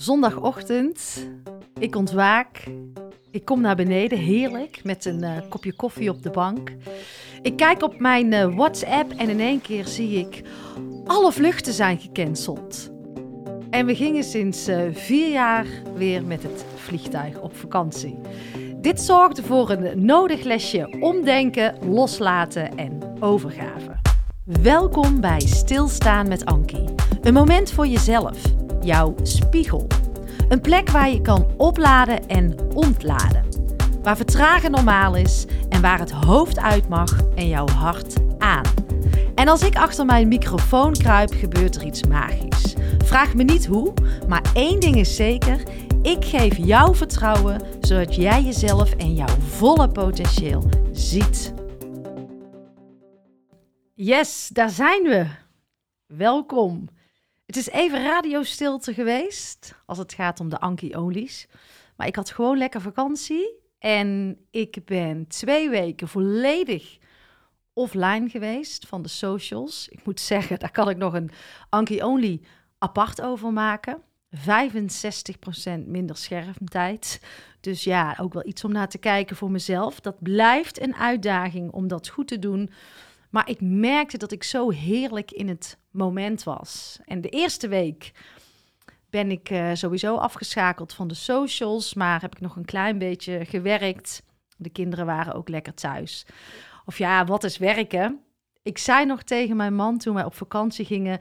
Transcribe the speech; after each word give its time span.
Zondagochtend, 0.00 1.28
ik 1.78 1.96
ontwaak. 1.96 2.64
Ik 3.30 3.44
kom 3.44 3.60
naar 3.60 3.76
beneden, 3.76 4.18
heerlijk, 4.18 4.80
met 4.84 5.04
een 5.04 5.22
uh, 5.22 5.30
kopje 5.48 5.72
koffie 5.72 6.10
op 6.10 6.22
de 6.22 6.30
bank. 6.30 6.72
Ik 7.42 7.56
kijk 7.56 7.82
op 7.82 7.98
mijn 7.98 8.32
uh, 8.32 8.54
WhatsApp 8.54 9.12
en 9.12 9.28
in 9.28 9.40
één 9.40 9.60
keer 9.60 9.86
zie 9.86 10.18
ik... 10.18 10.42
alle 11.06 11.32
vluchten 11.32 11.72
zijn 11.72 11.98
gecanceld. 11.98 12.90
En 13.70 13.86
we 13.86 13.94
gingen 13.94 14.24
sinds 14.24 14.68
uh, 14.68 14.80
vier 14.92 15.30
jaar 15.30 15.66
weer 15.94 16.24
met 16.24 16.42
het 16.42 16.64
vliegtuig 16.74 17.40
op 17.40 17.56
vakantie. 17.56 18.18
Dit 18.76 19.00
zorgde 19.00 19.42
voor 19.42 19.70
een 19.70 20.04
nodig 20.04 20.42
lesje 20.42 20.96
omdenken, 21.00 21.74
loslaten 21.90 22.76
en 22.76 23.00
overgave. 23.18 23.98
Welkom 24.44 25.20
bij 25.20 25.40
Stilstaan 25.40 26.28
met 26.28 26.44
Ankie. 26.44 26.84
Een 27.20 27.34
moment 27.34 27.72
voor 27.72 27.86
jezelf, 27.86 28.42
jouw 28.82 29.14
spiegel. 29.22 29.86
Een 30.48 30.60
plek 30.60 30.90
waar 30.90 31.10
je 31.10 31.20
kan 31.20 31.46
opladen 31.56 32.26
en 32.26 32.54
ontladen. 32.74 33.44
Waar 34.02 34.16
vertragen 34.16 34.70
normaal 34.70 35.16
is 35.16 35.44
en 35.68 35.80
waar 35.80 35.98
het 35.98 36.10
hoofd 36.10 36.58
uit 36.58 36.88
mag 36.88 37.20
en 37.34 37.48
jouw 37.48 37.68
hart 37.68 38.14
aan. 38.38 38.64
En 39.34 39.48
als 39.48 39.62
ik 39.62 39.76
achter 39.76 40.04
mijn 40.04 40.28
microfoon 40.28 40.92
kruip, 40.92 41.32
gebeurt 41.32 41.76
er 41.76 41.84
iets 41.84 42.06
magisch. 42.06 42.74
Vraag 43.04 43.34
me 43.34 43.42
niet 43.42 43.66
hoe, 43.66 43.92
maar 44.28 44.42
één 44.54 44.80
ding 44.80 44.96
is 44.96 45.16
zeker: 45.16 45.62
ik 46.02 46.24
geef 46.24 46.56
jou 46.56 46.96
vertrouwen 46.96 47.60
zodat 47.80 48.14
jij 48.14 48.42
jezelf 48.42 48.92
en 48.92 49.14
jouw 49.14 49.36
volle 49.48 49.88
potentieel 49.88 50.68
ziet. 50.92 51.54
Yes, 53.94 54.50
daar 54.52 54.70
zijn 54.70 55.02
we. 55.02 55.26
Welkom. 56.06 56.88
Het 57.50 57.58
is 57.58 57.70
even 57.70 58.02
radiostilte 58.02 58.94
geweest 58.94 59.74
als 59.86 59.98
het 59.98 60.12
gaat 60.12 60.40
om 60.40 60.48
de 60.48 60.60
Anki 60.60 60.96
Olies. 60.96 61.46
Maar 61.96 62.06
ik 62.06 62.16
had 62.16 62.30
gewoon 62.30 62.58
lekker 62.58 62.80
vakantie 62.80 63.54
en 63.78 64.38
ik 64.50 64.84
ben 64.84 65.26
twee 65.26 65.70
weken 65.70 66.08
volledig 66.08 66.98
offline 67.72 68.28
geweest 68.28 68.86
van 68.86 69.02
de 69.02 69.08
socials. 69.08 69.88
Ik 69.88 70.04
moet 70.04 70.20
zeggen, 70.20 70.58
daar 70.58 70.70
kan 70.70 70.88
ik 70.88 70.96
nog 70.96 71.14
een 71.14 71.30
Anki 71.68 72.02
Only 72.02 72.40
apart 72.78 73.20
over 73.22 73.52
maken. 73.52 74.02
65% 74.36 74.40
minder 75.86 76.16
schermtijd. 76.16 77.20
Dus 77.60 77.84
ja, 77.84 78.16
ook 78.20 78.32
wel 78.32 78.46
iets 78.46 78.64
om 78.64 78.72
naar 78.72 78.88
te 78.88 78.98
kijken 78.98 79.36
voor 79.36 79.50
mezelf. 79.50 80.00
Dat 80.00 80.22
blijft 80.22 80.80
een 80.80 80.94
uitdaging 80.94 81.70
om 81.72 81.88
dat 81.88 82.08
goed 82.08 82.28
te 82.28 82.38
doen. 82.38 82.70
Maar 83.30 83.48
ik 83.48 83.60
merkte 83.60 84.18
dat 84.18 84.32
ik 84.32 84.42
zo 84.42 84.70
heerlijk 84.70 85.30
in 85.30 85.48
het 85.48 85.78
moment 85.90 86.42
was. 86.42 86.98
En 87.04 87.20
de 87.20 87.28
eerste 87.28 87.68
week 87.68 88.12
ben 89.10 89.30
ik 89.30 89.50
uh, 89.50 89.70
sowieso 89.74 90.16
afgeschakeld 90.16 90.92
van 90.92 91.08
de 91.08 91.14
socials, 91.14 91.94
maar 91.94 92.20
heb 92.20 92.34
ik 92.34 92.40
nog 92.40 92.56
een 92.56 92.64
klein 92.64 92.98
beetje 92.98 93.44
gewerkt. 93.44 94.22
De 94.56 94.70
kinderen 94.70 95.06
waren 95.06 95.34
ook 95.34 95.48
lekker 95.48 95.74
thuis. 95.74 96.26
Of 96.84 96.98
ja, 96.98 97.24
wat 97.24 97.44
is 97.44 97.58
werken? 97.58 98.20
Ik 98.62 98.78
zei 98.78 99.04
nog 99.04 99.22
tegen 99.22 99.56
mijn 99.56 99.74
man 99.74 99.98
toen 99.98 100.14
wij 100.14 100.24
op 100.24 100.34
vakantie 100.34 100.84
gingen. 100.84 101.20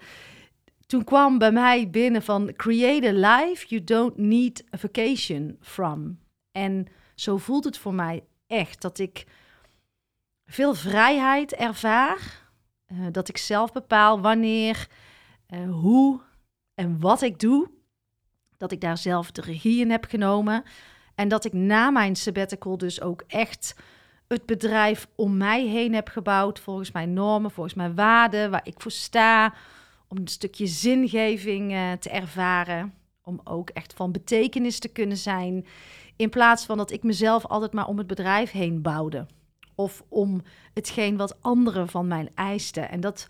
Toen 0.86 1.04
kwam 1.04 1.38
bij 1.38 1.52
mij 1.52 1.90
binnen 1.90 2.22
van 2.22 2.54
create 2.56 3.08
a 3.08 3.40
life 3.40 3.68
you 3.68 3.84
don't 3.84 4.18
need 4.18 4.64
a 4.74 4.78
vacation 4.78 5.58
from. 5.62 6.20
En 6.52 6.88
zo 7.16 7.38
voelt 7.38 7.64
het 7.64 7.78
voor 7.78 7.94
mij 7.94 8.24
echt 8.48 8.82
dat 8.82 9.00
ik 9.00 9.26
veel 10.50 10.74
vrijheid 10.74 11.54
ervaar. 11.54 12.48
Uh, 12.88 13.08
dat 13.12 13.30
ik 13.30 13.38
zelf 13.38 13.72
bepaal 13.72 14.22
wanneer, 14.22 14.88
uh, 15.50 15.72
hoe 15.72 16.20
en 16.74 17.00
wat 17.00 17.22
ik 17.22 17.40
doe. 17.40 17.70
Dat 18.58 18.72
ik 18.72 18.82
daar 18.82 18.98
zelf 18.98 19.32
de 19.32 19.42
regie 19.42 19.80
in 19.80 19.92
heb 19.92 20.06
genomen. 20.06 20.64
En 21.16 21.28
dat 21.28 21.46
ik 21.46 21.54
na 21.54 21.90
mijn 21.90 22.16
sabbatical 22.16 22.78
dus 22.78 23.02
ook 23.02 23.24
echt 23.28 23.76
het 24.28 24.46
bedrijf 24.46 25.08
om 25.16 25.38
mij 25.38 25.66
heen 25.66 25.94
heb 25.94 26.08
gebouwd. 26.08 26.60
Volgens 26.60 26.92
mijn 26.92 27.14
normen, 27.14 27.52
volgens 27.52 27.76
mijn 27.76 27.96
waarden, 27.96 28.52
waar 28.52 28.68
ik 28.68 28.82
voor 28.82 28.92
sta. 28.92 29.54
Om 30.08 30.18
een 30.18 30.28
stukje 30.28 30.68
zingeving 30.68 31.72
uh, 31.72 31.92
te 31.92 32.10
ervaren. 32.10 32.94
Om 33.24 33.42
ook 33.44 33.70
echt 33.70 33.94
van 33.94 34.12
betekenis 34.12 34.80
te 34.80 34.88
kunnen 34.88 35.18
zijn. 35.18 35.66
In 36.16 36.30
plaats 36.30 36.66
van 36.66 36.78
dat 36.78 36.92
ik 36.92 37.04
mezelf 37.04 37.46
altijd 37.46 37.74
maar 37.74 37.88
om 37.88 37.98
het 37.98 38.08
bedrijf 38.08 38.52
heen 38.52 38.82
bouwde 38.82 39.26
of 39.80 40.04
om 40.10 40.42
hetgeen 40.74 41.18
wat 41.18 41.42
anderen 41.42 41.88
van 41.88 42.08
mij 42.08 42.32
eisten. 42.36 42.90
En 42.90 43.00
dat, 43.00 43.28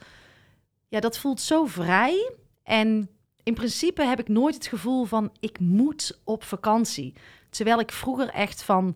ja, 0.88 1.00
dat 1.00 1.18
voelt 1.18 1.42
zo 1.42 1.66
vrij. 1.66 2.32
En 2.64 3.10
in 3.44 3.54
principe 3.54 4.04
heb 4.04 4.20
ik 4.20 4.28
nooit 4.28 4.56
het 4.56 4.68
gevoel 4.68 5.06
van 5.06 5.32
ik 5.40 5.60
moet 5.60 6.22
op 6.24 6.44
vakantie. 6.44 7.14
Terwijl 7.50 7.80
ik 7.80 7.92
vroeger 7.92 8.30
echt 8.30 8.64
van 8.64 8.96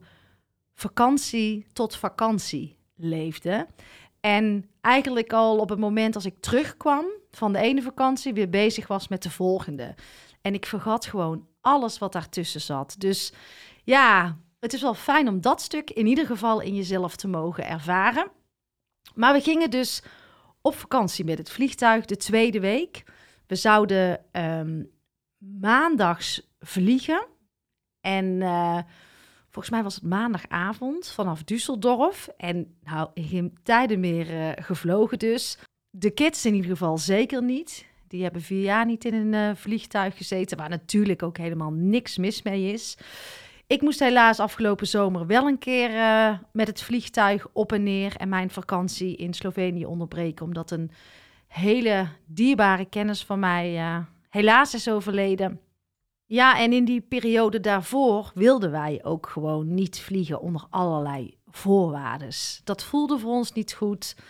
vakantie 0.74 1.66
tot 1.74 1.96
vakantie 1.96 2.78
leefde. 2.96 3.68
En 4.20 4.70
eigenlijk 4.82 5.34
al 5.34 5.58
op 5.58 5.70
het 5.70 5.80
moment 5.80 6.16
als 6.16 6.26
ik 6.26 6.40
terugkwam 6.40 7.06
van 7.32 7.54
de 7.54 7.60
ene 7.60 7.82
vakantie 7.82 8.34
weer 8.34 8.50
bezig 8.50 8.88
was 8.88 9.08
met 9.08 9.24
de 9.24 9.32
volgende. 9.32 9.96
En 10.42 10.54
ik 10.54 10.66
vergat 10.66 11.06
gewoon 11.06 11.48
alles 11.62 11.98
wat 11.98 12.14
daartussen 12.14 12.62
zat. 12.62 12.96
Dus 12.98 13.34
ja, 13.84 14.38
het 14.64 14.74
is 14.74 14.82
wel 14.82 14.94
fijn 14.94 15.28
om 15.28 15.42
dat 15.42 15.62
stuk 15.62 15.90
in 15.90 16.08
ieder 16.08 16.26
geval 16.26 16.62
in 16.62 16.76
jezelf 16.76 17.16
te 17.16 17.28
mogen 17.28 17.68
ervaren. 17.68 18.32
Maar 19.16 19.34
we 19.34 19.42
gingen 19.42 19.70
dus 19.70 20.04
op 20.62 20.76
vakantie 20.76 21.26
met 21.26 21.38
het 21.38 21.52
vliegtuig 21.52 22.06
de 22.06 22.18
tweede 22.18 22.60
week. 22.60 23.04
We 23.48 23.56
zouden 23.56 24.26
um, 24.32 24.90
maandags 25.38 26.50
vliegen. 26.60 27.28
En 28.02 28.26
uh, 28.26 28.80
volgens 29.50 29.70
mij 29.70 29.84
was 29.84 29.96
het 29.96 30.04
maandagavond 30.04 31.08
vanaf 31.08 31.42
Düsseldorf. 31.42 32.36
En 32.38 32.78
nou, 32.84 33.10
geen 33.16 33.58
tijden 33.64 34.00
meer 34.00 34.34
uh, 34.34 34.52
gevlogen 34.56 35.20
dus. 35.20 35.58
De 35.90 36.12
kids 36.12 36.46
in 36.46 36.54
ieder 36.54 36.70
geval 36.70 36.98
zeker 36.98 37.44
niet. 37.44 37.86
Die 38.08 38.24
hebben 38.24 38.42
vier 38.42 38.64
jaar 38.64 38.86
niet 38.86 39.06
in 39.06 39.14
een 39.14 39.50
uh, 39.50 39.56
vliegtuig 39.56 40.18
gezeten, 40.18 40.58
waar 40.58 40.70
natuurlijk 40.70 41.24
ook 41.24 41.38
helemaal 41.38 41.72
niks 41.72 42.18
mis 42.18 42.42
mee 42.42 42.74
is. 42.74 42.98
Ik 43.74 43.82
moest 43.82 44.00
helaas 44.00 44.40
afgelopen 44.40 44.88
zomer 44.88 45.28
wel 45.28 45.48
een 45.48 45.58
keer 45.58 45.90
uh, 45.90 46.38
met 46.52 46.68
het 46.68 46.82
vliegtuig 46.82 47.48
op 47.54 47.72
en 47.72 47.84
neer 47.84 48.16
en 48.18 48.30
mijn 48.30 48.50
vakantie 48.50 49.16
in 49.16 49.34
Slovenië 49.34 49.86
onderbreken, 49.86 50.46
omdat 50.46 50.72
een 50.72 50.92
hele 51.48 52.08
dierbare 52.26 52.86
kennis 52.86 53.24
van 53.24 53.40
mij 53.40 53.76
uh, 53.78 53.98
helaas 54.30 54.74
is 54.74 54.90
overleden. 54.90 55.60
Ja, 56.26 56.60
en 56.60 56.74
in 56.74 56.86
die 56.86 57.02
periode 57.02 57.60
daarvoor 57.60 58.32
wilden 58.34 58.72
wij 58.72 59.00
ook 59.04 59.30
gewoon 59.30 59.74
niet 59.74 60.00
vliegen 60.00 60.42
onder 60.42 60.66
allerlei 60.70 61.38
voorwaarden. 61.50 62.30
Dat 62.64 62.84
voelde 62.84 63.20
voor 63.20 63.32
ons 63.32 63.52
niet 63.52 63.74
goed. 63.74 64.16
Uh, 64.18 64.24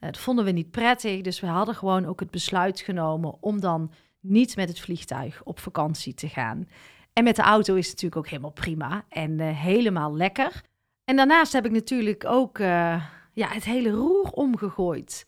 dat 0.00 0.18
vonden 0.18 0.44
we 0.44 0.50
niet 0.50 0.70
prettig. 0.70 1.20
Dus 1.20 1.40
we 1.40 1.46
hadden 1.46 1.74
gewoon 1.74 2.06
ook 2.06 2.20
het 2.20 2.30
besluit 2.30 2.80
genomen 2.80 3.36
om 3.40 3.60
dan 3.60 3.92
niet 4.20 4.56
met 4.56 4.68
het 4.68 4.80
vliegtuig 4.80 5.42
op 5.44 5.58
vakantie 5.58 6.14
te 6.14 6.28
gaan. 6.28 6.68
En 7.14 7.24
met 7.24 7.36
de 7.36 7.42
auto 7.42 7.74
is 7.74 7.88
het 7.88 7.94
natuurlijk 7.94 8.16
ook 8.16 8.28
helemaal 8.28 8.50
prima 8.50 9.04
en 9.08 9.30
uh, 9.38 9.58
helemaal 9.58 10.16
lekker. 10.16 10.62
En 11.04 11.16
daarnaast 11.16 11.52
heb 11.52 11.64
ik 11.64 11.72
natuurlijk 11.72 12.24
ook 12.24 12.58
uh, 12.58 13.04
ja, 13.32 13.48
het 13.48 13.64
hele 13.64 13.90
roer 13.90 14.30
omgegooid. 14.30 15.26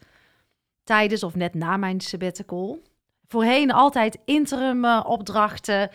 Tijdens 0.84 1.22
of 1.22 1.34
net 1.34 1.54
na 1.54 1.76
mijn 1.76 2.00
sabbatical. 2.00 2.82
Voorheen 3.28 3.72
altijd 3.72 4.18
interim 4.24 4.84
uh, 4.84 5.04
opdrachten, 5.06 5.90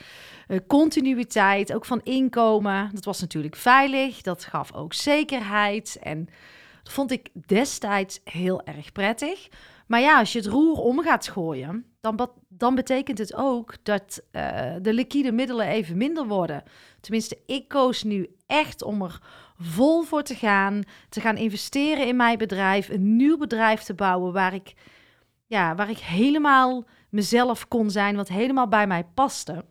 continuïteit, 0.68 1.74
ook 1.74 1.86
van 1.86 2.02
inkomen. 2.04 2.90
Dat 2.94 3.06
was 3.06 3.22
natuurlijk 3.22 3.56
veilig, 3.56 4.22
dat 4.22 4.46
gaf 4.46 4.74
ook 4.74 4.94
zekerheid. 4.94 5.98
En 6.02 6.30
dat 6.84 6.94
vond 6.94 7.12
ik 7.12 7.30
destijds 7.46 8.20
heel 8.24 8.64
erg 8.64 8.92
prettig. 8.92 9.48
Maar 9.88 10.00
ja, 10.00 10.20
als 10.20 10.34
je 10.34 10.40
het 10.40 10.48
roer 10.48 10.78
om 10.78 11.02
gaat 11.02 11.28
gooien, 11.28 11.86
dan, 12.02 12.32
dan 12.48 12.76
betekent 12.76 13.18
het 13.18 13.36
ook 13.36 13.76
dat 13.84 14.22
uh, 14.32 14.76
de 14.82 14.94
liquide 14.94 15.32
middelen 15.32 15.68
even 15.68 15.98
minder 15.98 16.28
worden. 16.28 16.64
Tenminste, 17.00 17.38
ik 17.46 17.68
koos 17.68 18.04
nu 18.04 18.36
echt 18.48 18.82
om 18.82 19.02
er 19.02 19.22
vol 19.58 20.04
voor 20.04 20.24
te 20.24 20.36
gaan, 20.36 20.84
te 21.10 21.22
gaan 21.22 21.38
investeren 21.38 22.08
in 22.08 22.16
mijn 22.16 22.38
bedrijf, 22.38 22.90
een 22.90 23.16
nieuw 23.16 23.38
bedrijf 23.38 23.82
te 23.82 23.94
bouwen 23.94 24.34
waar 24.34 24.54
ik, 24.54 24.74
ja, 25.46 25.76
waar 25.76 25.90
ik 25.90 25.98
helemaal 25.98 26.86
mezelf 27.10 27.68
kon 27.68 27.90
zijn, 27.90 28.16
wat 28.16 28.28
helemaal 28.28 28.68
bij 28.68 28.88
mij 28.88 29.04
paste. 29.04 29.66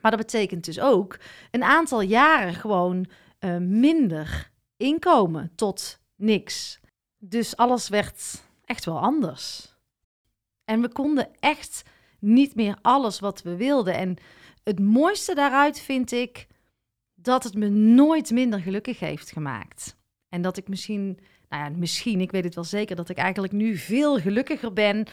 Maar 0.00 0.10
dat 0.10 0.20
betekent 0.20 0.64
dus 0.64 0.80
ook 0.80 1.18
een 1.50 1.64
aantal 1.64 2.00
jaren 2.00 2.54
gewoon 2.54 3.06
uh, 3.40 3.56
minder 3.56 4.50
inkomen 4.76 5.52
tot 5.54 5.98
niks. 6.16 6.80
Dus 7.18 7.56
alles 7.56 7.88
werd 7.88 8.42
echt 8.64 8.84
wel 8.84 8.98
anders. 8.98 9.69
En 10.70 10.80
we 10.80 10.88
konden 10.88 11.28
echt 11.40 11.82
niet 12.18 12.54
meer 12.54 12.78
alles 12.82 13.20
wat 13.20 13.42
we 13.42 13.56
wilden. 13.56 13.94
En 13.94 14.16
het 14.64 14.80
mooiste 14.80 15.34
daaruit 15.34 15.80
vind 15.80 16.12
ik 16.12 16.46
dat 17.14 17.44
het 17.44 17.54
me 17.54 17.68
nooit 17.68 18.30
minder 18.30 18.60
gelukkig 18.60 18.98
heeft 18.98 19.32
gemaakt. 19.32 19.96
En 20.28 20.42
dat 20.42 20.56
ik 20.56 20.68
misschien, 20.68 21.18
nou 21.48 21.64
ja, 21.64 21.78
misschien, 21.78 22.20
ik 22.20 22.30
weet 22.30 22.44
het 22.44 22.54
wel 22.54 22.64
zeker, 22.64 22.96
dat 22.96 23.08
ik 23.08 23.16
eigenlijk 23.16 23.52
nu 23.52 23.76
veel 23.76 24.18
gelukkiger 24.18 24.72
ben, 24.72 25.06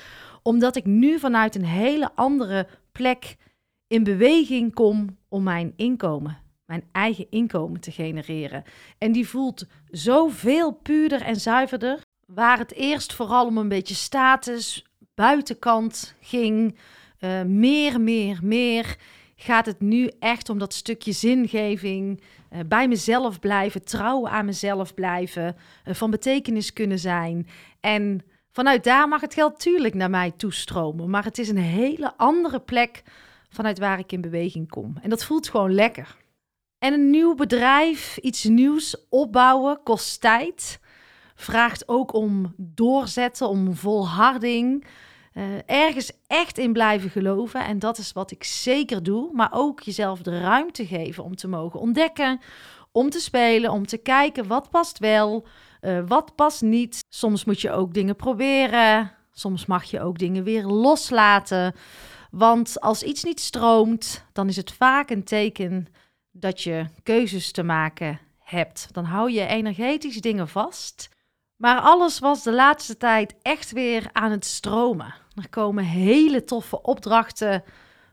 omdat 0.43 0.75
ik 0.75 0.85
nu 0.85 1.19
vanuit 1.19 1.55
een 1.55 1.65
hele 1.65 2.11
andere 2.15 2.67
plek 2.91 3.35
in 3.87 4.03
beweging 4.03 4.73
kom 4.73 5.17
om 5.27 5.43
mijn 5.43 5.73
inkomen, 5.75 6.37
mijn 6.65 6.83
eigen 6.91 7.27
inkomen 7.29 7.79
te 7.79 7.91
genereren. 7.91 8.63
En 8.97 9.11
die 9.11 9.27
voelt 9.27 9.67
zoveel 9.85 10.71
puurder 10.71 11.21
en 11.21 11.35
zuiverder. 11.35 11.99
Waar 12.25 12.57
het 12.57 12.73
eerst 12.73 13.13
vooral 13.13 13.45
om 13.45 13.57
een 13.57 13.67
beetje 13.67 13.95
status, 13.95 14.87
buitenkant 15.17 16.15
ging, 16.21 16.77
uh, 17.19 17.41
meer, 17.41 18.01
meer, 18.01 18.39
meer, 18.43 18.95
gaat 19.35 19.65
het 19.65 19.81
nu 19.81 20.11
echt 20.19 20.49
om 20.49 20.57
dat 20.57 20.73
stukje 20.73 21.11
zingeving, 21.11 22.21
uh, 22.51 22.59
bij 22.65 22.87
mezelf 22.87 23.39
blijven, 23.39 23.85
trouw 23.85 24.27
aan 24.27 24.45
mezelf 24.45 24.93
blijven, 24.93 25.55
uh, 25.85 25.93
van 25.93 26.11
betekenis 26.11 26.73
kunnen 26.73 26.99
zijn. 26.99 27.47
En 27.79 28.21
vanuit 28.51 28.83
daar 28.83 29.07
mag 29.07 29.21
het 29.21 29.33
geld 29.33 29.59
tuurlijk 29.59 29.93
naar 29.93 30.09
mij 30.09 30.31
toestromen, 30.31 31.09
maar 31.09 31.23
het 31.23 31.37
is 31.37 31.49
een 31.49 31.57
hele 31.57 32.13
andere 32.17 32.59
plek 32.59 33.03
vanuit 33.49 33.79
waar 33.79 33.99
ik 33.99 34.11
in 34.11 34.21
beweging 34.21 34.69
kom. 34.69 34.97
En 35.01 35.09
dat 35.09 35.25
voelt 35.25 35.49
gewoon 35.49 35.73
lekker. 35.73 36.17
En 36.79 36.93
een 36.93 37.09
nieuw 37.09 37.35
bedrijf, 37.35 38.17
iets 38.17 38.43
nieuws 38.43 39.07
opbouwen, 39.09 39.79
kost 39.83 40.21
tijd. 40.21 40.79
Vraagt 41.35 41.87
ook 41.87 42.13
om 42.13 42.53
doorzetten, 42.57 43.49
om 43.49 43.75
volharding. 43.75 44.85
Uh, 45.37 45.43
ergens 45.65 46.11
echt 46.27 46.57
in 46.57 46.73
blijven 46.73 47.09
geloven. 47.09 47.65
En 47.65 47.79
dat 47.79 47.97
is 47.97 48.11
wat 48.11 48.31
ik 48.31 48.43
zeker 48.43 49.03
doe. 49.03 49.29
Maar 49.33 49.49
ook 49.51 49.81
jezelf 49.81 50.21
de 50.21 50.39
ruimte 50.39 50.85
geven 50.85 51.23
om 51.23 51.35
te 51.35 51.47
mogen 51.47 51.79
ontdekken. 51.79 52.39
Om 52.91 53.09
te 53.09 53.19
spelen, 53.19 53.71
om 53.71 53.85
te 53.85 53.97
kijken 53.97 54.47
wat 54.47 54.69
past 54.69 54.99
wel, 54.99 55.47
uh, 55.81 55.99
wat 56.07 56.35
past 56.35 56.61
niet. 56.61 56.99
Soms 57.09 57.45
moet 57.45 57.61
je 57.61 57.71
ook 57.71 57.93
dingen 57.93 58.15
proberen. 58.15 59.11
Soms 59.31 59.65
mag 59.65 59.83
je 59.83 60.01
ook 60.01 60.17
dingen 60.17 60.43
weer 60.43 60.63
loslaten. 60.63 61.75
Want 62.31 62.81
als 62.81 63.03
iets 63.03 63.23
niet 63.23 63.39
stroomt, 63.39 64.25
dan 64.33 64.47
is 64.47 64.55
het 64.55 64.71
vaak 64.71 65.09
een 65.09 65.23
teken 65.23 65.87
dat 66.31 66.61
je 66.61 66.85
keuzes 67.03 67.51
te 67.51 67.63
maken 67.63 68.19
hebt. 68.39 68.89
Dan 68.91 69.03
hou 69.05 69.31
je 69.31 69.45
energetisch 69.45 70.21
dingen 70.21 70.47
vast. 70.47 71.09
Maar 71.55 71.79
alles 71.79 72.19
was 72.19 72.43
de 72.43 72.53
laatste 72.53 72.97
tijd 72.97 73.35
echt 73.41 73.71
weer 73.71 74.09
aan 74.11 74.31
het 74.31 74.45
stromen. 74.45 75.25
Er 75.37 75.49
komen 75.49 75.83
hele 75.83 76.43
toffe 76.43 76.81
opdrachten 76.81 77.63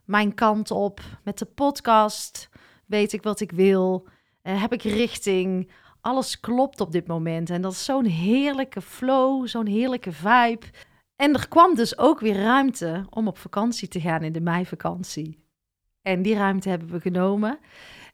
mijn 0.05 0.35
kant 0.35 0.71
op. 0.71 1.00
Met 1.23 1.38
de 1.38 1.44
podcast 1.44 2.49
weet 2.87 3.12
ik 3.12 3.23
wat 3.23 3.41
ik 3.41 3.53
wil. 3.53 4.06
Uh, 4.43 4.61
heb 4.61 4.73
ik 4.73 4.82
richting. 4.82 5.71
Alles 6.00 6.41
klopt 6.41 6.81
op 6.81 6.93
dit 6.93 7.06
moment. 7.06 7.50
En 7.50 7.62
dat 7.62 7.73
is 7.73 7.85
zo'n 7.85 8.05
heerlijke 8.05 8.81
flow, 8.81 9.47
zo'n 9.47 9.67
heerlijke 9.67 10.12
vibe. 10.12 10.67
En 11.17 11.35
er 11.35 11.49
kwam 11.49 11.75
dus 11.75 11.99
ook 11.99 12.21
weer 12.21 12.37
ruimte 12.37 13.06
om 13.11 13.29
op 13.29 13.38
vakantie 13.38 13.88
te 13.88 14.00
gaan 14.00 14.23
in 14.23 14.32
de 14.32 14.41
meivakantie. 14.41 15.44
En 16.03 16.23
die 16.23 16.35
ruimte 16.35 16.69
hebben 16.69 16.91
we 16.91 17.00
genomen. 17.00 17.59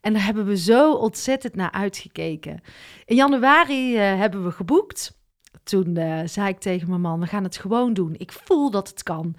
En 0.00 0.12
daar 0.12 0.24
hebben 0.24 0.44
we 0.44 0.56
zo 0.56 0.92
ontzettend 0.92 1.54
naar 1.54 1.70
uitgekeken. 1.70 2.60
In 3.04 3.16
januari 3.16 3.94
uh, 3.94 4.18
hebben 4.18 4.44
we 4.44 4.50
geboekt. 4.50 5.19
Toen 5.62 5.98
uh, 5.98 6.20
zei 6.24 6.48
ik 6.48 6.58
tegen 6.58 6.88
mijn 6.88 7.00
man, 7.00 7.20
we 7.20 7.26
gaan 7.26 7.44
het 7.44 7.56
gewoon 7.56 7.92
doen. 7.92 8.14
Ik 8.18 8.32
voel 8.32 8.70
dat 8.70 8.88
het 8.88 9.02
kan. 9.02 9.34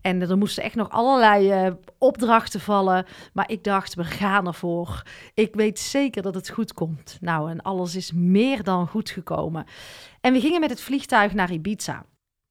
En 0.00 0.20
er 0.22 0.38
moesten 0.38 0.62
echt 0.62 0.74
nog 0.74 0.90
allerlei 0.90 1.66
uh, 1.66 1.72
opdrachten 1.98 2.60
vallen. 2.60 3.06
Maar 3.32 3.50
ik 3.50 3.64
dacht, 3.64 3.94
we 3.94 4.04
gaan 4.04 4.46
ervoor. 4.46 5.02
Ik 5.34 5.54
weet 5.54 5.78
zeker 5.78 6.22
dat 6.22 6.34
het 6.34 6.48
goed 6.48 6.72
komt. 6.72 7.18
Nou, 7.20 7.50
en 7.50 7.62
alles 7.62 7.96
is 7.96 8.12
meer 8.12 8.62
dan 8.62 8.88
goed 8.88 9.10
gekomen. 9.10 9.66
En 10.20 10.32
we 10.32 10.40
gingen 10.40 10.60
met 10.60 10.70
het 10.70 10.80
vliegtuig 10.80 11.34
naar 11.34 11.52
Ibiza. 11.52 12.06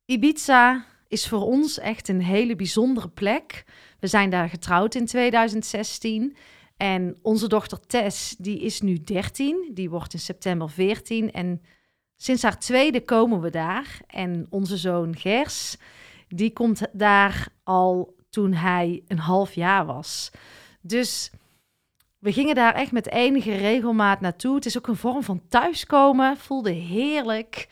Ibiza 0.06 0.86
is 1.08 1.28
voor 1.28 1.42
ons 1.42 1.80
echt 1.80 2.08
een 2.08 2.22
hele 2.22 2.56
bijzondere 2.56 3.10
plek. 3.10 3.66
We 4.00 4.08
zijn 4.08 4.30
daar 4.30 4.50
getrouwd 4.50 4.96
in 4.96 5.06
2016. 5.06 6.36
En 6.78 7.18
onze 7.22 7.48
dochter 7.48 7.80
Tess, 7.88 8.36
die 8.38 8.60
is 8.60 8.82
nu 8.82 9.02
13. 9.04 9.72
Die 9.74 9.90
wordt 9.90 10.14
in 10.14 10.20
september 10.20 10.70
14. 10.70 11.32
En 11.32 11.62
sinds 12.16 12.44
haar 12.44 12.60
tweede 12.60 13.02
komen 13.02 13.42
we 13.42 13.50
daar. 13.50 14.00
En 14.08 14.48
onze 14.50 14.78
zoon 14.78 15.16
Gers, 15.16 15.78
die 16.28 16.54
komt 16.54 16.82
daar 16.94 17.48
al 17.64 18.16
toen 18.30 18.54
hij 18.54 19.04
een 19.08 19.20
half 19.20 19.54
jaar 19.54 19.86
was. 19.86 20.32
Dus 20.82 21.32
we 22.20 22.34
gingen 22.34 22.56
daar 22.56 22.74
echt 22.74 22.92
met 22.92 23.10
enige 23.10 23.56
regelmaat 23.56 24.22
naartoe. 24.22 24.56
Het 24.56 24.66
is 24.66 24.78
ook 24.78 24.88
een 24.88 24.96
vorm 24.96 25.24
van 25.24 25.42
thuiskomen. 25.48 26.38
Voelde 26.38 26.72
heerlijk. 26.72 27.68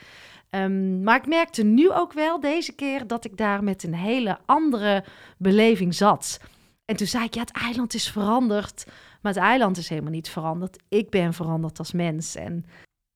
Um, 0.49 1.03
maar 1.03 1.15
ik 1.15 1.27
merkte 1.27 1.63
nu 1.63 1.91
ook 1.91 2.13
wel 2.13 2.39
deze 2.39 2.73
keer 2.73 3.07
dat 3.07 3.25
ik 3.25 3.37
daar 3.37 3.63
met 3.63 3.83
een 3.83 3.93
hele 3.93 4.37
andere 4.45 5.03
beleving 5.37 5.95
zat. 5.95 6.39
En 6.85 6.95
toen 6.95 7.07
zei 7.07 7.23
ik, 7.23 7.33
ja, 7.33 7.41
het 7.41 7.51
eiland 7.51 7.93
is 7.93 8.11
veranderd. 8.11 8.85
Maar 9.21 9.33
het 9.33 9.41
eiland 9.41 9.77
is 9.77 9.89
helemaal 9.89 10.11
niet 10.11 10.29
veranderd. 10.29 10.83
Ik 10.89 11.09
ben 11.09 11.33
veranderd 11.33 11.79
als 11.79 11.91
mens. 11.91 12.35
En 12.35 12.65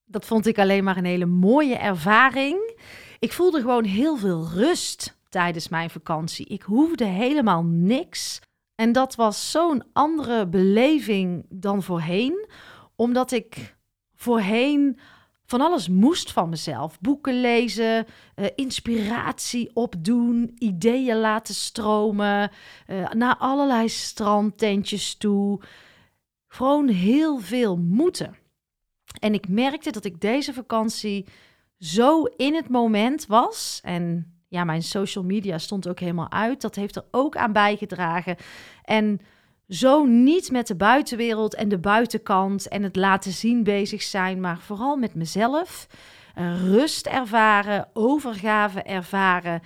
dat 0.08 0.26
vond 0.26 0.46
ik 0.46 0.60
alleen 0.60 0.84
maar 0.84 0.98
een 0.98 1.06
hele 1.06 1.26
mooie 1.26 1.76
ervaring. 1.76 2.76
Ik 3.20 3.34
voelde 3.34 3.60
gewoon 3.60 3.84
heel 3.84 4.18
veel 4.18 4.48
rust 4.54 5.18
tijdens 5.30 5.70
mijn 5.70 5.90
vakantie. 5.90 6.46
Ik 6.46 6.62
hoefde 6.62 7.06
helemaal 7.06 7.64
niks. 7.64 8.40
En 8.76 8.92
dat 8.92 9.16
was 9.16 9.52
zo'n 9.52 9.84
andere 9.94 10.48
beleving 10.48 11.46
dan 11.50 11.84
voorheen. 11.84 12.48
Omdat 12.96 13.32
ik 13.32 13.76
voorheen 14.16 15.00
van 15.46 15.62
alles 15.62 15.90
moest 15.90 16.32
van 16.32 16.50
mezelf. 16.50 17.00
Boeken 17.00 17.42
lezen, 17.42 18.06
uh, 18.36 18.46
inspiratie 18.56 19.72
opdoen, 19.74 20.52
ideeën 20.58 21.18
laten 21.18 21.56
stromen, 21.56 22.52
uh, 22.88 23.12
naar 23.12 23.36
allerlei 23.38 23.90
strandtentjes 23.90 25.16
toe. 25.16 25.62
Gewoon 26.48 26.88
heel 26.88 27.40
veel 27.40 27.78
moeten. 27.78 28.36
En 29.20 29.34
ik 29.34 29.48
merkte 29.48 29.92
dat 29.92 30.06
ik 30.06 30.22
deze 30.22 30.54
vakantie 30.54 31.26
zo 31.80 32.24
in 32.24 32.56
het 32.56 32.70
moment 32.70 33.26
was. 33.26 33.80
En 33.84 34.34
ja, 34.48 34.64
mijn 34.64 34.84
social 34.84 35.24
media 35.24 35.58
stond 35.58 35.88
ook 35.88 36.00
helemaal 36.00 36.32
uit. 36.32 36.62
Dat 36.62 36.76
heeft 36.76 36.96
er 36.96 37.06
ook 37.12 37.38
aan 37.38 37.52
bijgedragen. 37.52 38.36
En 38.84 39.20
zo 39.68 40.06
niet 40.06 40.52
met 40.52 40.68
de 40.68 40.76
buitenwereld 40.76 41.56
en 41.56 41.70
de 41.70 41.78
buitenkant 41.78 42.68
en 42.68 42.84
het 42.84 42.96
laten 42.96 43.32
zien 43.32 43.64
bezig 43.64 44.02
zijn, 44.02 44.40
maar 44.40 44.60
vooral 44.60 44.96
met 44.96 45.16
mezelf. 45.16 45.88
Rust 46.64 47.08
ervaren, 47.08 47.88
overgave 47.94 48.82
ervaren 48.82 49.62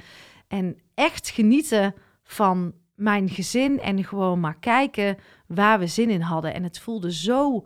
en 0.48 0.78
echt 0.94 1.30
genieten 1.30 1.94
van 2.24 2.74
mijn 2.96 3.30
gezin 3.30 3.80
en 3.80 4.04
gewoon 4.04 4.40
maar 4.40 4.60
kijken 4.60 5.18
waar 5.48 5.80
we 5.80 5.88
zin 5.88 6.10
in 6.10 6.22
hadden. 6.22 6.54
En 6.54 6.64
het 6.64 6.80
voelde 6.80 7.14
zo 7.14 7.66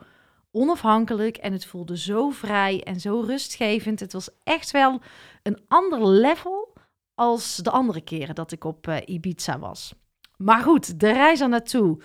onafhankelijk 0.56 1.38
en 1.38 1.54
het 1.54 1.66
voelde 1.66 1.98
zo 1.98 2.30
vrij 2.30 2.84
en 2.84 3.00
zo 3.00 3.20
rustgevend. 3.20 4.00
Het 4.00 4.14
was 4.14 4.30
echt 4.44 4.72
wel 4.72 5.02
een 5.44 5.60
ander 5.68 6.08
level 6.08 6.74
als 7.16 7.56
de 7.56 7.70
andere 7.70 8.02
keren 8.02 8.36
dat 8.36 8.52
ik 8.52 8.64
op 8.64 8.88
uh, 8.88 8.98
Ibiza 9.06 9.60
was. 9.60 9.94
Maar 10.38 10.62
goed, 10.62 11.00
de 11.00 11.12
reis 11.12 11.42
er 11.42 11.50
naartoe. 11.50 12.02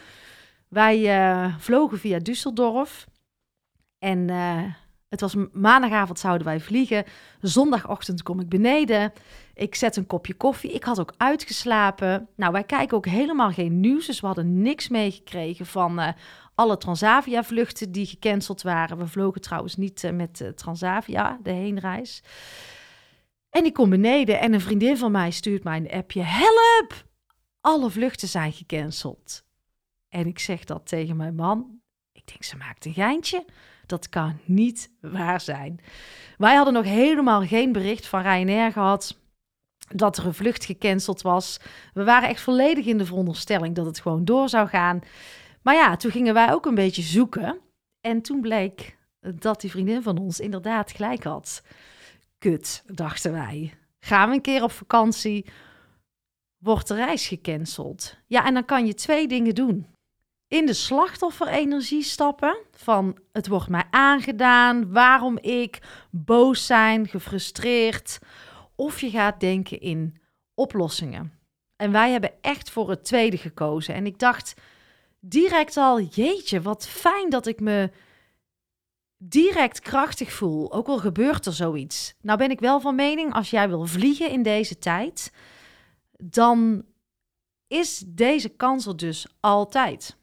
Wij 0.68 1.20
uh, 1.20 1.54
vlogen 1.58 1.98
via 1.98 2.18
Düsseldorf. 2.18 3.06
En 3.98 4.28
uh, 4.28 4.64
het 5.08 5.20
was 5.20 5.34
maandagavond 5.52 6.18
zouden 6.18 6.46
wij 6.46 6.60
vliegen. 6.60 7.04
Zondagochtend 7.40 8.22
kom 8.22 8.40
ik 8.40 8.48
beneden. 8.48 9.12
Ik 9.54 9.74
zet 9.74 9.96
een 9.96 10.06
kopje 10.06 10.34
koffie. 10.34 10.72
Ik 10.72 10.84
had 10.84 11.00
ook 11.00 11.14
uitgeslapen. 11.16 12.28
Nou, 12.36 12.52
wij 12.52 12.64
kijken 12.64 12.96
ook 12.96 13.06
helemaal 13.06 13.50
geen 13.50 13.80
nieuws. 13.80 14.06
Dus 14.06 14.20
we 14.20 14.26
hadden 14.26 14.62
niks 14.62 14.88
meegekregen 14.88 15.66
van 15.66 16.14
alle 16.54 16.76
Transavia-vluchten 16.76 17.92
die 17.92 18.06
gecanceld 18.06 18.62
waren. 18.62 18.98
We 18.98 19.06
vlogen 19.06 19.40
trouwens 19.40 19.76
niet 19.76 20.10
met 20.14 20.52
Transavia, 20.54 21.38
de 21.42 21.50
heenreis. 21.50 22.22
En 23.50 23.64
ik 23.64 23.72
kom 23.72 23.90
beneden 23.90 24.40
en 24.40 24.52
een 24.52 24.60
vriendin 24.60 24.96
van 24.96 25.12
mij 25.12 25.30
stuurt 25.30 25.64
mij 25.64 25.76
een 25.76 25.90
appje. 25.90 26.22
Help! 26.22 27.04
Alle 27.60 27.90
vluchten 27.90 28.28
zijn 28.28 28.52
gecanceld. 28.52 29.44
En 30.08 30.26
ik 30.26 30.38
zeg 30.38 30.64
dat 30.64 30.86
tegen 30.86 31.16
mijn 31.16 31.34
man. 31.34 31.80
Ik 32.12 32.26
denk, 32.26 32.42
ze 32.42 32.56
maakt 32.56 32.84
een 32.84 32.92
geintje. 32.92 33.44
Dat 33.86 34.08
kan 34.08 34.38
niet 34.44 34.90
waar 35.00 35.40
zijn. 35.40 35.80
Wij 36.36 36.54
hadden 36.54 36.74
nog 36.74 36.84
helemaal 36.84 37.46
geen 37.46 37.72
bericht 37.72 38.06
van 38.06 38.22
Ryanair 38.22 38.72
gehad 38.72 39.18
dat 39.94 40.16
er 40.16 40.26
een 40.26 40.34
vlucht 40.34 40.64
gecanceld 40.64 41.22
was. 41.22 41.60
We 41.94 42.04
waren 42.04 42.28
echt 42.28 42.40
volledig 42.40 42.86
in 42.86 42.98
de 42.98 43.06
veronderstelling 43.06 43.74
dat 43.74 43.86
het 43.86 44.00
gewoon 44.00 44.24
door 44.24 44.48
zou 44.48 44.68
gaan. 44.68 45.00
Maar 45.62 45.74
ja, 45.74 45.96
toen 45.96 46.10
gingen 46.10 46.34
wij 46.34 46.52
ook 46.52 46.66
een 46.66 46.74
beetje 46.74 47.02
zoeken. 47.02 47.60
En 48.00 48.22
toen 48.22 48.40
bleek 48.40 48.96
dat 49.20 49.60
die 49.60 49.70
vriendin 49.70 50.02
van 50.02 50.18
ons 50.18 50.40
inderdaad 50.40 50.90
gelijk 50.90 51.24
had. 51.24 51.62
Kut, 52.38 52.82
dachten 52.86 53.32
wij. 53.32 53.74
Gaan 53.98 54.28
we 54.28 54.34
een 54.34 54.40
keer 54.40 54.62
op 54.62 54.72
vakantie? 54.72 55.46
Wordt 56.58 56.88
de 56.88 56.94
reis 56.94 57.26
gecanceld? 57.26 58.16
Ja, 58.26 58.46
en 58.46 58.54
dan 58.54 58.64
kan 58.64 58.86
je 58.86 58.94
twee 58.94 59.28
dingen 59.28 59.54
doen 59.54 59.86
in 60.50 60.66
de 60.66 60.72
slachtofferenergie 60.72 62.02
stappen. 62.02 62.58
Van 62.72 63.18
het 63.32 63.48
wordt 63.48 63.68
mij 63.68 63.84
aangedaan, 63.90 64.92
waarom 64.92 65.38
ik, 65.38 65.78
boos 66.10 66.66
zijn, 66.66 67.08
gefrustreerd. 67.08 68.18
Of 68.74 69.00
je 69.00 69.10
gaat 69.10 69.40
denken 69.40 69.80
in 69.80 70.20
oplossingen. 70.54 71.32
En 71.76 71.92
wij 71.92 72.10
hebben 72.10 72.32
echt 72.40 72.70
voor 72.70 72.90
het 72.90 73.04
tweede 73.04 73.36
gekozen. 73.36 73.94
En 73.94 74.06
ik 74.06 74.18
dacht, 74.18 74.54
direct 75.20 75.76
al, 75.76 76.00
jeetje, 76.00 76.60
wat 76.60 76.86
fijn 76.86 77.30
dat 77.30 77.46
ik 77.46 77.60
me 77.60 77.90
direct 79.16 79.80
krachtig 79.80 80.32
voel. 80.32 80.72
Ook 80.72 80.86
al 80.86 80.98
gebeurt 80.98 81.46
er 81.46 81.52
zoiets. 81.52 82.14
Nou 82.20 82.38
ben 82.38 82.50
ik 82.50 82.60
wel 82.60 82.80
van 82.80 82.94
mening, 82.94 83.32
als 83.34 83.50
jij 83.50 83.68
wil 83.68 83.86
vliegen 83.86 84.30
in 84.30 84.42
deze 84.42 84.78
tijd, 84.78 85.32
dan 86.16 86.84
is 87.66 88.04
deze 88.06 88.48
kans 88.48 88.86
er 88.86 88.96
dus 88.96 89.26
altijd. 89.40 90.16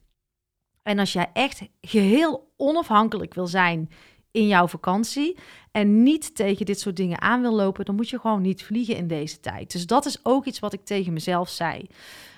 En 0.82 0.98
als 0.98 1.12
jij 1.12 1.30
echt 1.32 1.62
geheel 1.80 2.52
onafhankelijk 2.56 3.34
wil 3.34 3.46
zijn 3.46 3.90
in 4.30 4.46
jouw 4.46 4.68
vakantie 4.68 5.36
en 5.72 6.02
niet 6.02 6.34
tegen 6.34 6.66
dit 6.66 6.80
soort 6.80 6.96
dingen 6.96 7.20
aan 7.20 7.40
wil 7.40 7.54
lopen, 7.54 7.84
dan 7.84 7.94
moet 7.94 8.08
je 8.08 8.18
gewoon 8.18 8.42
niet 8.42 8.64
vliegen 8.64 8.96
in 8.96 9.06
deze 9.06 9.40
tijd. 9.40 9.72
Dus 9.72 9.86
dat 9.86 10.06
is 10.06 10.18
ook 10.22 10.44
iets 10.44 10.58
wat 10.58 10.72
ik 10.72 10.84
tegen 10.84 11.12
mezelf 11.12 11.48
zei. 11.48 11.86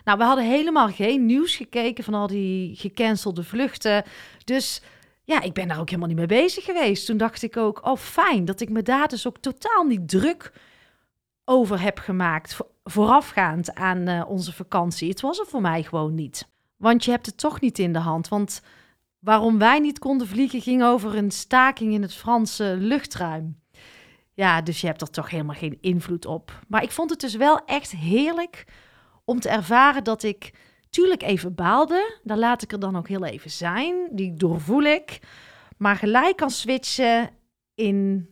Nou, 0.04 0.18
we 0.18 0.24
hadden 0.24 0.44
helemaal 0.44 0.88
geen 0.88 1.26
nieuws 1.26 1.56
gekeken 1.56 2.04
van 2.04 2.14
al 2.14 2.26
die 2.26 2.76
gecancelde 2.76 3.44
vluchten. 3.44 4.04
Dus 4.44 4.82
ja, 5.24 5.40
ik 5.40 5.52
ben 5.52 5.68
daar 5.68 5.80
ook 5.80 5.88
helemaal 5.88 6.08
niet 6.08 6.18
mee 6.18 6.26
bezig 6.26 6.64
geweest. 6.64 7.06
Toen 7.06 7.16
dacht 7.16 7.42
ik 7.42 7.56
ook, 7.56 7.86
oh 7.86 7.96
fijn 7.96 8.44
dat 8.44 8.60
ik 8.60 8.68
me 8.68 8.82
daar 8.82 9.08
dus 9.08 9.26
ook 9.26 9.38
totaal 9.38 9.84
niet 9.84 10.08
druk 10.08 10.52
over 11.44 11.80
heb 11.80 11.98
gemaakt 11.98 12.56
voorafgaand 12.84 13.74
aan 13.74 14.08
uh, 14.08 14.22
onze 14.28 14.52
vakantie. 14.52 15.08
Het 15.08 15.20
was 15.20 15.38
er 15.38 15.46
voor 15.46 15.60
mij 15.60 15.82
gewoon 15.82 16.14
niet. 16.14 16.48
Want 16.76 17.04
je 17.04 17.10
hebt 17.10 17.26
het 17.26 17.38
toch 17.38 17.60
niet 17.60 17.78
in 17.78 17.92
de 17.92 17.98
hand. 17.98 18.28
Want 18.28 18.62
waarom 19.20 19.58
wij 19.58 19.78
niet 19.78 19.98
konden 19.98 20.26
vliegen 20.26 20.60
ging 20.60 20.82
over 20.82 21.16
een 21.16 21.30
staking 21.30 21.92
in 21.92 22.02
het 22.02 22.14
Franse 22.14 22.76
luchtruim. 22.78 23.58
Ja, 24.34 24.62
dus 24.62 24.80
je 24.80 24.86
hebt 24.86 25.00
er 25.00 25.10
toch 25.10 25.30
helemaal 25.30 25.56
geen 25.56 25.78
invloed 25.80 26.26
op. 26.26 26.60
Maar 26.68 26.82
ik 26.82 26.90
vond 26.90 27.10
het 27.10 27.20
dus 27.20 27.34
wel 27.34 27.64
echt 27.66 27.90
heerlijk 27.90 28.64
om 29.24 29.40
te 29.40 29.48
ervaren 29.48 30.04
dat 30.04 30.22
ik 30.22 30.52
tuurlijk 30.90 31.22
even 31.22 31.54
baalde. 31.54 32.18
Daar 32.22 32.38
laat 32.38 32.62
ik 32.62 32.72
er 32.72 32.80
dan 32.80 32.96
ook 32.96 33.08
heel 33.08 33.24
even 33.24 33.50
zijn. 33.50 34.08
Die 34.10 34.34
doorvoel 34.34 34.82
ik. 34.82 35.18
Maar 35.76 35.96
gelijk 35.96 36.36
kan 36.36 36.50
switchen 36.50 37.30
in 37.74 38.28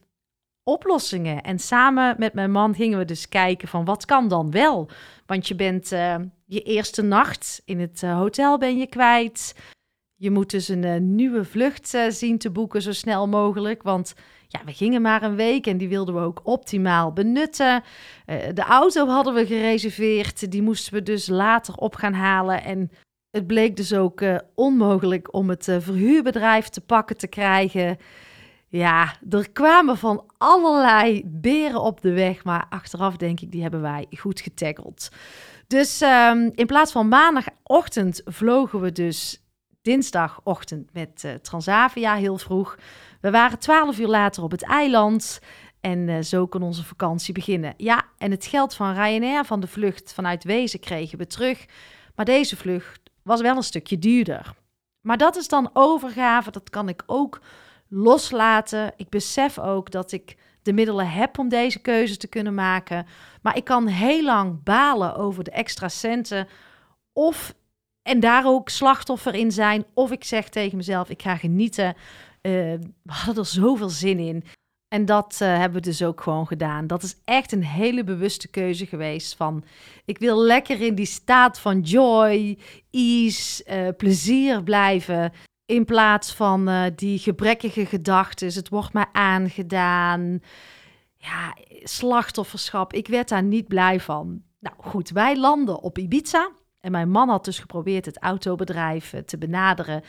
oplossingen. 0.63 1.43
En 1.43 1.59
samen 1.59 2.15
met 2.19 2.35
mijn 2.35 2.51
man 2.51 2.75
gingen 2.75 2.99
we 2.99 3.05
dus 3.05 3.29
kijken 3.29 3.69
van 3.69 3.85
wat 3.85 4.05
kan 4.05 4.29
dan 4.29 4.51
wel. 4.51 4.91
Want 5.27 5.49
je 5.49 5.55
bent 5.55 5.93
uh, 5.93 6.17
je 6.47 6.63
eerste 6.63 7.03
nacht 7.03 7.63
in 7.65 7.81
het 7.81 8.03
uh, 8.03 8.17
hotel 8.17 8.59
ben 8.59 8.79
je 8.79 8.87
kwijt. 8.87 9.55
Je 10.21 10.31
moet 10.31 10.51
dus 10.51 10.69
een 10.69 10.83
uh, 10.83 10.97
nieuwe 10.97 11.45
vlucht 11.45 11.99
zien 12.09 12.39
te 12.39 12.51
boeken 12.51 12.83
zo 12.83 12.93
snel 12.93 13.29
mogelijk. 13.29 13.83
Want 13.83 14.15
ja, 14.49 14.61
we 14.65 14.73
gingen 14.73 15.03
maar 15.03 15.23
een 15.23 15.37
week 15.37 15.67
en 15.67 15.79
die 15.79 15.89
wilden 15.89 16.15
we 16.15 16.21
ook 16.21 16.41
optimaal 16.43 17.13
benutten. 17.13 17.83
de 18.55 18.63
auto 18.63 19.07
hadden 19.07 19.35
we 19.35 19.47
gereserveerd. 19.47 20.51
Die 20.51 20.63
moesten 20.63 20.93
we 20.93 21.03
dus 21.03 21.27
later 21.27 21.75
op 21.75 21.95
gaan 21.95 22.13
halen. 22.13 22.65
En 22.65 22.91
het 23.31 23.47
bleek 23.47 23.77
dus 23.77 23.95
ook 23.95 24.23
onmogelijk 24.55 25.35
om 25.35 25.49
het 25.49 25.65
verhuurbedrijf 25.65 26.69
te 26.69 26.81
pakken 26.81 27.17
te 27.17 27.27
krijgen. 27.27 27.99
Ja, 28.69 29.15
er 29.31 29.51
kwamen 29.51 29.97
van 29.97 30.25
allerlei 30.39 31.23
beren 31.27 31.81
op 31.81 32.01
de 32.01 32.13
weg, 32.13 32.45
maar 32.45 32.67
achteraf 32.69 33.17
denk 33.17 33.41
ik, 33.41 33.51
die 33.51 33.63
hebben 33.63 33.81
wij 33.81 34.07
goed 34.19 34.41
getackeld. 34.41 35.09
Dus 35.67 36.01
um, 36.01 36.51
in 36.55 36.67
plaats 36.67 36.93
van 36.93 37.09
maandagochtend 37.09 38.23
vlogen 38.25 38.81
we 38.81 38.93
dus 38.93 39.43
dinsdagochtend 39.83 40.93
met 40.93 41.23
uh, 41.27 41.33
Transavia 41.35 42.15
heel 42.15 42.39
vroeg. 42.39 42.79
We 43.21 43.31
waren 43.31 43.59
twaalf 43.59 43.99
uur 43.99 44.07
later 44.07 44.43
op 44.43 44.51
het 44.51 44.63
eiland 44.63 45.41
en 45.81 46.09
uh, 46.09 46.21
zo 46.21 46.47
kon 46.47 46.63
onze 46.63 46.85
vakantie 46.85 47.35
beginnen. 47.35 47.75
Ja, 47.77 48.03
en 48.19 48.31
het 48.31 48.47
geld 48.47 48.75
van 48.75 48.95
Ryanair 48.95 49.45
van 49.45 49.61
de 49.61 49.67
vlucht 49.67 50.13
vanuit 50.13 50.45
Wezen 50.45 50.81
kregen 50.81 51.19
we 51.19 51.27
terug, 51.27 51.67
maar 52.15 52.25
deze 52.25 52.57
vlucht 52.57 53.01
was 53.23 53.41
wel 53.41 53.57
een 53.57 53.63
stukje 53.63 53.99
duurder. 53.99 54.55
Maar 55.01 55.17
dat 55.17 55.37
is 55.37 55.49
dan 55.49 55.71
overgave, 55.73 56.51
dat 56.51 56.71
kan 56.71 56.89
ik 56.89 57.03
ook 57.07 57.41
loslaten. 57.89 58.93
Ik 58.97 59.09
besef 59.09 59.59
ook 59.59 59.91
dat 59.91 60.13
ik 60.13 60.37
de 60.63 60.73
middelen 60.73 61.11
heb 61.11 61.39
om 61.39 61.49
deze 61.49 61.79
keuze 61.79 62.17
te 62.17 62.29
kunnen 62.29 62.55
maken. 62.55 63.07
Maar 63.43 63.57
ik 63.57 63.65
kan 63.65 63.87
heel 63.87 64.25
lang 64.25 64.63
balen 64.63 65.17
over 65.17 65.45
de 65.45 65.51
extra 65.51 65.89
centen. 65.89 66.49
Of 67.13 67.55
en 68.09 68.21
daar 68.21 68.47
ook 68.47 68.69
slachtoffer 68.69 69.35
in 69.35 69.53
zijn. 69.53 69.85
Of 69.95 70.11
ik 70.11 70.25
zeg 70.25 70.49
tegen 70.49 70.77
mezelf: 70.77 71.11
ik 71.11 71.23
ga 71.23 71.37
genieten. 71.37 71.87
Uh, 71.87 72.53
we 73.03 73.13
hadden 73.13 73.43
er 73.43 73.51
zoveel 73.51 73.89
zin 73.89 74.19
in. 74.19 74.45
En 74.89 75.05
dat 75.05 75.39
uh, 75.43 75.49
hebben 75.49 75.83
we 75.83 75.89
dus 75.89 76.03
ook 76.03 76.21
gewoon 76.21 76.47
gedaan. 76.47 76.87
Dat 76.87 77.03
is 77.03 77.17
echt 77.25 77.53
een 77.53 77.65
hele 77.65 78.05
bewuste 78.05 78.49
keuze 78.49 78.87
geweest. 78.87 79.37
Van 79.37 79.65
ik 80.05 80.19
wil 80.19 80.43
lekker 80.43 80.81
in 80.81 80.95
die 80.95 81.07
staat 81.07 81.59
van 81.61 81.81
joy, 81.81 82.59
ease, 82.91 83.65
uh, 83.71 83.89
plezier 83.97 84.63
blijven. 84.63 85.33
In 85.67 85.85
plaats 85.85 86.35
van 86.35 86.91
die 86.95 87.19
gebrekkige 87.19 87.87
gedachten, 87.87 88.47
het 88.47 88.69
wordt 88.69 88.93
mij 88.93 89.07
aangedaan. 89.13 90.41
Ja, 91.17 91.57
slachtofferschap. 91.83 92.93
Ik 92.93 93.09
werd 93.09 93.29
daar 93.29 93.43
niet 93.43 93.69
blij 93.69 94.01
van. 94.01 94.43
Nou 94.61 94.77
goed, 94.79 95.11
wij 95.11 95.37
landen 95.37 95.83
op 95.83 95.99
Ibiza. 95.99 96.51
En 96.81 96.91
mijn 96.91 97.11
man 97.11 97.29
had 97.29 97.45
dus 97.45 97.59
geprobeerd 97.59 98.05
het 98.05 98.19
autobedrijf 98.19 99.13
eh, 99.13 99.21
te 99.21 99.39
benaderen. 99.39 100.03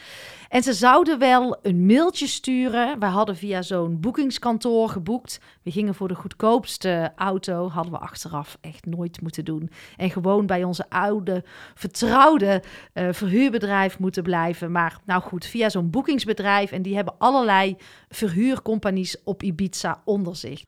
En 0.49 0.63
ze 0.63 0.73
zouden 0.73 1.19
wel 1.19 1.57
een 1.61 1.85
mailtje 1.85 2.27
sturen. 2.27 2.99
We 2.99 3.05
hadden 3.05 3.35
via 3.35 3.61
zo'n 3.61 3.99
boekingskantoor 3.99 4.89
geboekt. 4.89 5.39
We 5.63 5.71
gingen 5.71 5.95
voor 5.95 6.07
de 6.07 6.15
goedkoopste 6.15 7.11
auto. 7.15 7.69
Hadden 7.69 7.93
we 7.93 7.99
achteraf 7.99 8.57
echt 8.61 8.85
nooit 8.85 9.21
moeten 9.21 9.45
doen. 9.45 9.69
En 9.97 10.09
gewoon 10.09 10.45
bij 10.45 10.63
onze 10.63 10.89
oude, 10.89 11.43
vertrouwde 11.75 12.63
uh, 12.93 13.07
verhuurbedrijf 13.11 13.99
moeten 13.99 14.23
blijven. 14.23 14.71
Maar 14.71 14.99
nou 15.05 15.21
goed, 15.21 15.45
via 15.45 15.69
zo'n 15.69 15.89
boekingsbedrijf. 15.89 16.71
En 16.71 16.81
die 16.81 16.95
hebben 16.95 17.17
allerlei 17.17 17.77
verhuurcompanies 18.09 19.23
op 19.23 19.43
Ibiza 19.43 20.01
onder 20.05 20.35
zich. 20.35 20.61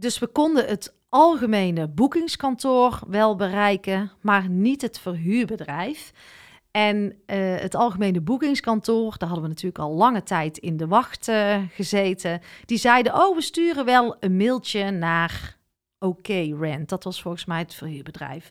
Dus 0.00 0.18
we 0.18 0.26
konden 0.26 0.66
het 0.66 0.96
algemene 1.08 1.88
boekingskantoor 1.88 3.00
wel 3.06 3.36
bereiken, 3.36 4.10
maar 4.20 4.48
niet 4.48 4.82
het 4.82 4.98
verhuurbedrijf. 4.98 6.12
En 6.70 6.96
uh, 6.96 7.56
het 7.56 7.74
algemene 7.74 8.20
boekingskantoor, 8.20 9.14
daar 9.18 9.28
hadden 9.28 9.42
we 9.42 9.48
natuurlijk 9.48 9.84
al 9.84 9.94
lange 9.94 10.22
tijd 10.22 10.58
in 10.58 10.76
de 10.76 10.86
wacht 10.86 11.28
uh, 11.28 11.56
gezeten. 11.70 12.40
Die 12.64 12.78
zeiden: 12.78 13.14
Oh, 13.14 13.34
we 13.34 13.42
sturen 13.42 13.84
wel 13.84 14.16
een 14.20 14.36
mailtje 14.36 14.90
naar 14.90 15.56
OK 15.98 16.26
Rent. 16.60 16.88
Dat 16.88 17.04
was 17.04 17.22
volgens 17.22 17.44
mij 17.44 17.58
het 17.58 17.74
verhuurbedrijf. 17.74 18.50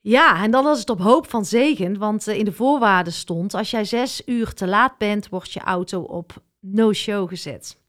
Ja, 0.00 0.42
en 0.42 0.50
dan 0.50 0.64
was 0.64 0.78
het 0.78 0.90
op 0.90 1.00
hoop 1.00 1.30
van 1.30 1.44
zegen, 1.44 1.98
want 1.98 2.28
uh, 2.28 2.38
in 2.38 2.44
de 2.44 2.52
voorwaarden 2.52 3.12
stond: 3.12 3.54
als 3.54 3.70
jij 3.70 3.84
zes 3.84 4.22
uur 4.26 4.54
te 4.54 4.66
laat 4.66 4.98
bent, 4.98 5.28
wordt 5.28 5.52
je 5.52 5.60
auto 5.60 6.00
op 6.00 6.42
no-show 6.60 7.28
gezet. 7.28 7.79